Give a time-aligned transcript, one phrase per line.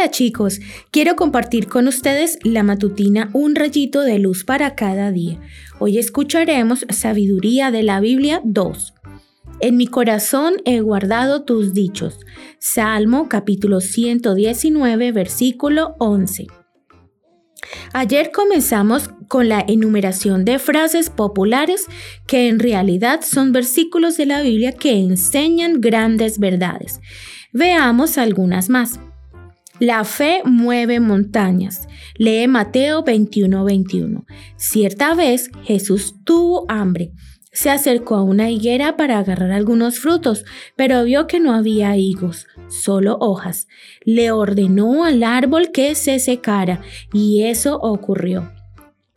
[0.00, 0.60] Hola chicos,
[0.90, 5.38] quiero compartir con ustedes la matutina Un rayito de luz para cada día.
[5.78, 8.94] Hoy escucharemos Sabiduría de la Biblia 2.
[9.60, 12.18] En mi corazón he guardado tus dichos.
[12.58, 16.46] Salmo capítulo 119 versículo 11.
[17.92, 21.88] Ayer comenzamos con la enumeración de frases populares
[22.26, 27.00] que en realidad son versículos de la Biblia que enseñan grandes verdades.
[27.52, 28.98] Veamos algunas más.
[29.80, 31.88] La fe mueve montañas.
[32.18, 33.64] Lee Mateo 21:21.
[33.64, 34.26] 21.
[34.56, 37.12] Cierta vez Jesús tuvo hambre.
[37.50, 40.44] Se acercó a una higuera para agarrar algunos frutos,
[40.76, 43.68] pero vio que no había higos, solo hojas.
[44.04, 46.82] Le ordenó al árbol que se secara,
[47.14, 48.52] y eso ocurrió.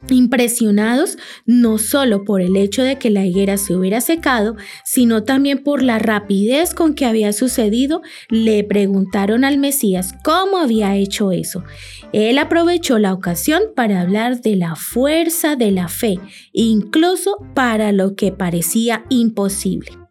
[0.09, 5.63] Impresionados no solo por el hecho de que la higuera se hubiera secado, sino también
[5.63, 11.63] por la rapidez con que había sucedido, le preguntaron al Mesías cómo había hecho eso.
[12.11, 16.19] Él aprovechó la ocasión para hablar de la fuerza de la fe,
[16.51, 20.02] incluso para lo que parecía imposible.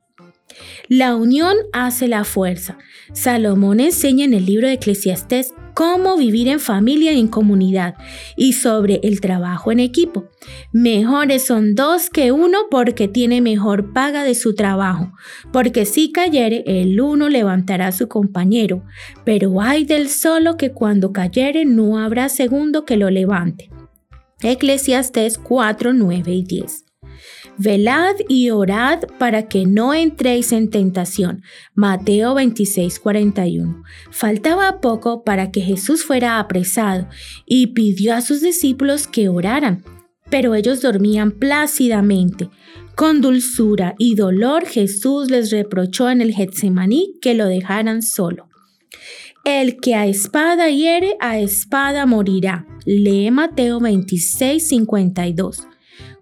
[0.89, 2.79] La unión hace la fuerza.
[3.13, 7.95] Salomón enseña en el libro de Eclesiastés cómo vivir en familia y en comunidad
[8.37, 10.29] y sobre el trabajo en equipo.
[10.73, 15.13] Mejores son dos que uno porque tiene mejor paga de su trabajo,
[15.53, 18.85] porque si cayere el uno levantará a su compañero,
[19.25, 23.71] pero hay del solo que cuando cayere no habrá segundo que lo levante.
[24.43, 26.92] Eclesiastés 4, 9 y 10.
[27.59, 31.43] Velad y orad para que no entréis en tentación.
[31.75, 33.83] Mateo 26, 41.
[34.11, 37.09] Faltaba poco para que Jesús fuera apresado
[37.45, 39.85] y pidió a sus discípulos que oraran,
[40.31, 42.49] pero ellos dormían plácidamente.
[42.95, 48.49] Con dulzura y dolor Jesús les reprochó en el Getsemaní que lo dejaran solo.
[49.45, 52.67] El que a espada hiere, a espada morirá.
[52.87, 55.67] Lee Mateo 26, 52.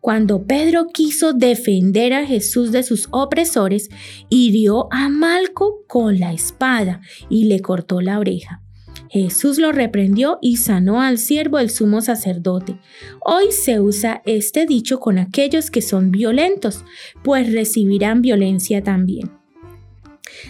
[0.00, 3.90] Cuando Pedro quiso defender a Jesús de sus opresores,
[4.28, 8.62] hirió a Malco con la espada y le cortó la oreja.
[9.10, 12.78] Jesús lo reprendió y sanó al siervo del sumo sacerdote.
[13.20, 16.84] Hoy se usa este dicho con aquellos que son violentos,
[17.24, 19.39] pues recibirán violencia también.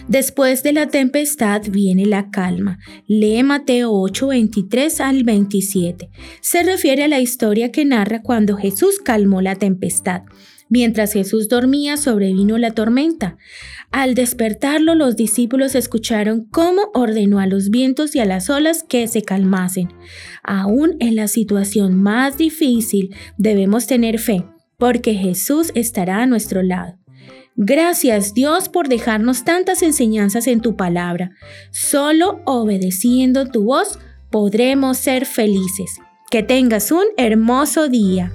[0.07, 2.79] Después de la tempestad viene la calma.
[3.07, 6.09] Lee Mateo 8, 23 al 27.
[6.41, 10.23] Se refiere a la historia que narra cuando Jesús calmó la tempestad.
[10.71, 13.37] Mientras Jesús dormía, sobrevino la tormenta.
[13.91, 19.05] Al despertarlo, los discípulos escucharon cómo ordenó a los vientos y a las olas que
[19.09, 19.89] se calmasen.
[20.43, 24.45] Aún en la situación más difícil, debemos tener fe,
[24.77, 26.97] porque Jesús estará a nuestro lado.
[27.55, 31.31] Gracias Dios por dejarnos tantas enseñanzas en tu palabra.
[31.71, 35.99] Solo obedeciendo tu voz podremos ser felices.
[36.29, 38.31] Que tengas un hermoso día.